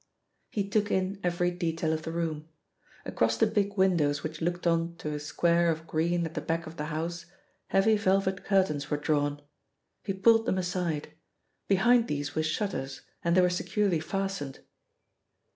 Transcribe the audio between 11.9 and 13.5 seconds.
these were shutters and they were